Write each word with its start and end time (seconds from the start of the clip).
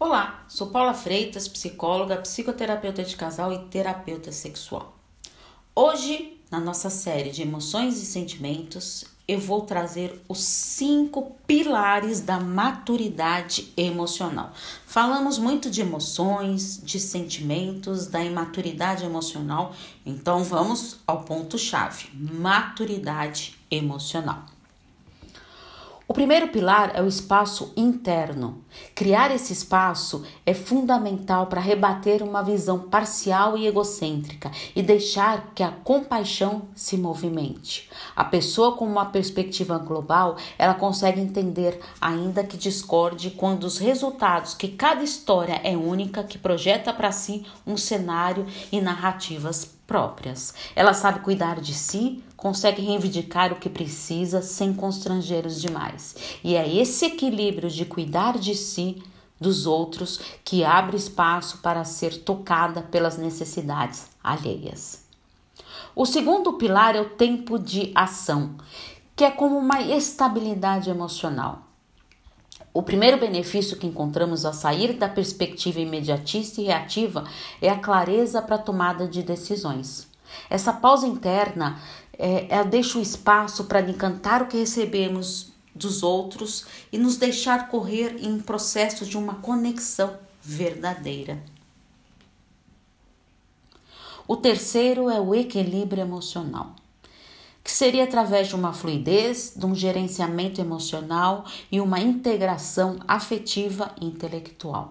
Olá, 0.00 0.44
sou 0.46 0.68
Paula 0.68 0.94
Freitas, 0.94 1.48
psicóloga, 1.48 2.18
psicoterapeuta 2.18 3.02
de 3.02 3.16
casal 3.16 3.52
e 3.52 3.58
terapeuta 3.64 4.30
sexual. 4.30 4.96
Hoje, 5.74 6.40
na 6.52 6.60
nossa 6.60 6.88
série 6.88 7.30
de 7.30 7.42
emoções 7.42 8.00
e 8.00 8.06
sentimentos, 8.06 9.04
eu 9.26 9.40
vou 9.40 9.62
trazer 9.62 10.22
os 10.28 10.38
cinco 10.38 11.36
pilares 11.48 12.20
da 12.20 12.38
maturidade 12.38 13.72
emocional. 13.76 14.52
Falamos 14.86 15.36
muito 15.36 15.68
de 15.68 15.80
emoções, 15.80 16.80
de 16.80 17.00
sentimentos, 17.00 18.06
da 18.06 18.22
imaturidade 18.22 19.04
emocional, 19.04 19.74
então 20.06 20.44
vamos 20.44 20.98
ao 21.08 21.24
ponto-chave: 21.24 22.08
maturidade 22.14 23.58
emocional. 23.68 24.44
O 26.10 26.14
primeiro 26.14 26.48
pilar 26.48 26.92
é 26.94 27.02
o 27.02 27.06
espaço 27.06 27.70
interno. 27.76 28.64
Criar 28.94 29.30
esse 29.30 29.52
espaço 29.52 30.24
é 30.46 30.54
fundamental 30.54 31.48
para 31.48 31.60
rebater 31.60 32.22
uma 32.22 32.42
visão 32.42 32.78
parcial 32.78 33.58
e 33.58 33.66
egocêntrica 33.66 34.50
e 34.74 34.82
deixar 34.82 35.52
que 35.54 35.62
a 35.62 35.70
compaixão 35.70 36.62
se 36.74 36.96
movimente. 36.96 37.90
A 38.16 38.24
pessoa 38.24 38.74
com 38.74 38.86
uma 38.86 39.04
perspectiva 39.04 39.76
global, 39.76 40.38
ela 40.58 40.72
consegue 40.72 41.20
entender, 41.20 41.78
ainda 42.00 42.42
que 42.42 42.56
discorde, 42.56 43.32
quando 43.32 43.64
os 43.64 43.76
resultados 43.76 44.54
que 44.54 44.68
cada 44.68 45.04
história 45.04 45.60
é 45.62 45.76
única, 45.76 46.24
que 46.24 46.38
projeta 46.38 46.90
para 46.90 47.12
si 47.12 47.44
um 47.66 47.76
cenário 47.76 48.46
e 48.72 48.80
narrativas 48.80 49.77
próprias. 49.88 50.54
Ela 50.76 50.92
sabe 50.92 51.20
cuidar 51.20 51.60
de 51.60 51.72
si, 51.72 52.22
consegue 52.36 52.82
reivindicar 52.82 53.52
o 53.52 53.56
que 53.56 53.70
precisa 53.70 54.42
sem 54.42 54.72
constrangê-los 54.74 55.60
demais. 55.60 56.14
E 56.44 56.54
é 56.54 56.72
esse 56.72 57.06
equilíbrio 57.06 57.70
de 57.70 57.86
cuidar 57.86 58.38
de 58.38 58.54
si, 58.54 59.02
dos 59.40 59.66
outros, 59.66 60.20
que 60.44 60.62
abre 60.62 60.96
espaço 60.96 61.58
para 61.58 61.84
ser 61.84 62.18
tocada 62.18 62.82
pelas 62.82 63.16
necessidades 63.16 64.08
alheias. 64.22 65.04
O 65.96 66.04
segundo 66.04 66.52
pilar 66.52 66.94
é 66.94 67.00
o 67.00 67.10
tempo 67.10 67.58
de 67.58 67.90
ação, 67.94 68.56
que 69.16 69.24
é 69.24 69.30
como 69.30 69.56
uma 69.56 69.80
estabilidade 69.80 70.90
emocional. 70.90 71.67
O 72.72 72.82
primeiro 72.82 73.18
benefício 73.18 73.76
que 73.76 73.86
encontramos 73.86 74.44
ao 74.44 74.52
sair 74.52 74.92
da 74.92 75.08
perspectiva 75.08 75.80
imediatista 75.80 76.60
e 76.60 76.64
reativa 76.64 77.24
é 77.60 77.68
a 77.68 77.78
clareza 77.78 78.42
para 78.42 78.56
a 78.56 78.62
tomada 78.62 79.08
de 79.08 79.22
decisões. 79.22 80.06
Essa 80.50 80.72
pausa 80.72 81.06
interna 81.06 81.80
é, 82.18 82.46
ela 82.48 82.64
deixa 82.64 82.98
o 82.98 83.02
espaço 83.02 83.64
para 83.64 83.80
encantar 83.80 84.42
o 84.42 84.46
que 84.46 84.58
recebemos 84.58 85.52
dos 85.74 86.02
outros 86.02 86.66
e 86.92 86.98
nos 86.98 87.16
deixar 87.16 87.68
correr 87.68 88.16
em 88.18 88.32
um 88.32 88.40
processo 88.40 89.06
de 89.06 89.16
uma 89.16 89.36
conexão 89.36 90.18
verdadeira. 90.42 91.42
O 94.26 94.36
terceiro 94.36 95.08
é 95.08 95.18
o 95.18 95.34
equilíbrio 95.34 96.02
emocional 96.02 96.74
seria 97.78 98.02
através 98.02 98.48
de 98.48 98.56
uma 98.56 98.72
fluidez, 98.72 99.52
de 99.54 99.64
um 99.64 99.72
gerenciamento 99.72 100.60
emocional 100.60 101.44
e 101.70 101.80
uma 101.80 102.00
integração 102.00 102.98
afetiva 103.06 103.94
e 104.00 104.04
intelectual. 104.04 104.90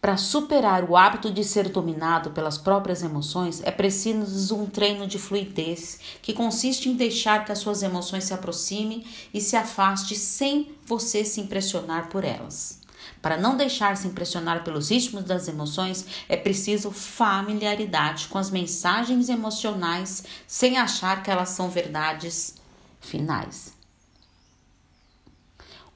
Para 0.00 0.16
superar 0.16 0.82
o 0.82 0.96
hábito 0.96 1.30
de 1.30 1.44
ser 1.44 1.68
dominado 1.68 2.32
pelas 2.32 2.58
próprias 2.58 3.04
emoções, 3.04 3.62
é 3.62 3.70
preciso 3.70 4.56
um 4.56 4.66
treino 4.66 5.06
de 5.06 5.16
fluidez, 5.16 6.00
que 6.20 6.32
consiste 6.32 6.88
em 6.88 6.94
deixar 6.94 7.44
que 7.44 7.52
as 7.52 7.60
suas 7.60 7.84
emoções 7.84 8.24
se 8.24 8.34
aproximem 8.34 9.04
e 9.32 9.40
se 9.40 9.54
afaste 9.54 10.16
sem 10.16 10.74
você 10.84 11.24
se 11.24 11.40
impressionar 11.40 12.08
por 12.08 12.24
elas. 12.24 12.80
Para 13.26 13.36
não 13.36 13.56
deixar 13.56 13.96
se 13.96 14.06
impressionar 14.06 14.62
pelos 14.62 14.88
ritmos 14.88 15.24
das 15.24 15.48
emoções, 15.48 16.06
é 16.28 16.36
preciso 16.36 16.92
familiaridade 16.92 18.28
com 18.28 18.38
as 18.38 18.52
mensagens 18.52 19.28
emocionais 19.28 20.22
sem 20.46 20.78
achar 20.78 21.24
que 21.24 21.28
elas 21.28 21.48
são 21.48 21.68
verdades 21.68 22.54
finais. 23.00 23.74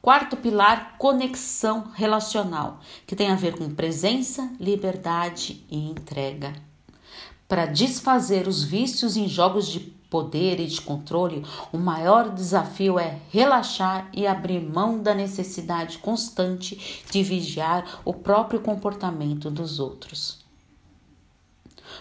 Quarto 0.02 0.36
pilar, 0.38 0.96
conexão 0.98 1.92
relacional, 1.94 2.80
que 3.06 3.14
tem 3.14 3.30
a 3.30 3.36
ver 3.36 3.56
com 3.56 3.72
presença, 3.72 4.50
liberdade 4.58 5.64
e 5.70 5.88
entrega. 5.88 6.52
Para 7.50 7.66
desfazer 7.66 8.46
os 8.46 8.62
vícios 8.62 9.16
em 9.16 9.26
jogos 9.26 9.66
de 9.66 9.80
poder 9.80 10.60
e 10.60 10.68
de 10.68 10.80
controle, 10.80 11.44
o 11.72 11.78
maior 11.78 12.30
desafio 12.30 12.96
é 12.96 13.18
relaxar 13.28 14.08
e 14.14 14.24
abrir 14.24 14.60
mão 14.60 15.02
da 15.02 15.12
necessidade 15.16 15.98
constante 15.98 17.02
de 17.10 17.24
vigiar 17.24 18.02
o 18.04 18.14
próprio 18.14 18.60
comportamento 18.60 19.50
dos 19.50 19.80
outros. 19.80 20.44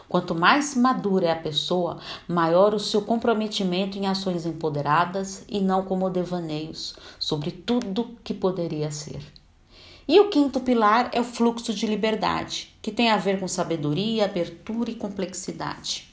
Quanto 0.08 0.36
mais 0.36 0.76
madura 0.76 1.26
é 1.26 1.32
a 1.32 1.36
pessoa, 1.36 1.98
maior 2.28 2.76
o 2.76 2.80
seu 2.80 3.02
comprometimento 3.02 3.98
em 3.98 4.06
ações 4.06 4.46
empoderadas 4.46 5.46
e 5.50 5.60
não 5.60 5.84
como 5.84 6.12
devaneios 6.12 6.96
sobre 7.18 7.50
tudo 7.50 8.16
que 8.24 8.36
poderia 8.36 8.92
ser. 8.92 9.24
E 10.08 10.20
o 10.20 10.30
quinto 10.30 10.60
pilar 10.60 11.10
é 11.12 11.20
o 11.20 11.24
fluxo 11.24 11.74
de 11.74 11.88
liberdade, 11.88 12.76
que 12.90 12.96
tem 12.96 13.12
a 13.12 13.18
ver 13.18 13.40
com 13.40 13.48
sabedoria, 13.48 14.26
abertura 14.26 14.90
e 14.90 14.96
complexidade. 14.96 16.12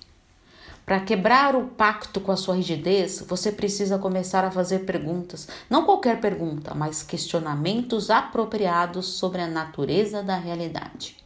Para 0.84 1.00
quebrar 1.00 1.56
o 1.56 1.68
pacto 1.68 2.20
com 2.20 2.30
a 2.30 2.36
sua 2.36 2.56
rigidez, 2.56 3.24
você 3.26 3.50
precisa 3.50 3.98
começar 3.98 4.44
a 4.44 4.50
fazer 4.50 4.80
perguntas, 4.80 5.48
não 5.70 5.86
qualquer 5.86 6.20
pergunta, 6.20 6.74
mas 6.74 7.02
questionamentos 7.02 8.10
apropriados 8.10 9.06
sobre 9.06 9.40
a 9.40 9.48
natureza 9.48 10.22
da 10.22 10.36
realidade. 10.36 11.16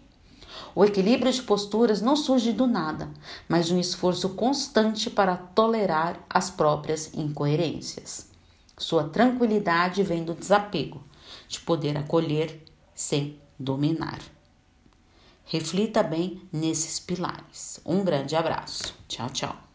O 0.72 0.84
equilíbrio 0.84 1.32
de 1.32 1.42
posturas 1.42 2.00
não 2.00 2.14
surge 2.14 2.52
do 2.52 2.68
nada, 2.68 3.08
mas 3.48 3.66
de 3.66 3.74
um 3.74 3.80
esforço 3.80 4.28
constante 4.30 5.10
para 5.10 5.36
tolerar 5.36 6.24
as 6.30 6.48
próprias 6.48 7.12
incoerências. 7.12 8.30
Sua 8.78 9.02
tranquilidade 9.02 10.00
vem 10.04 10.22
do 10.22 10.32
desapego, 10.32 11.02
de 11.48 11.58
poder 11.58 11.98
acolher 11.98 12.62
sem 12.94 13.36
dominar. 13.58 14.20
Reflita 15.52 16.04
bem 16.04 16.48
nesses 16.52 17.00
pilares. 17.00 17.80
Um 17.84 18.04
grande 18.04 18.36
abraço. 18.36 18.94
Tchau, 19.08 19.28
tchau. 19.30 19.69